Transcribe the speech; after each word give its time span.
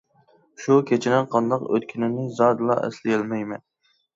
شۇ 0.63 0.77
كېچىنىڭ 0.91 1.27
قانداق 1.35 1.67
ئۆتكىنىنى 1.67 2.27
زادىلا 2.41 2.81
ئەسلىيەلمەيمەن. 2.89 3.67